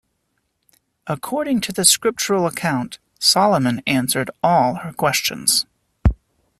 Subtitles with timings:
[1.05, 5.67] According to the scriptural account, Solomon answered all her questions.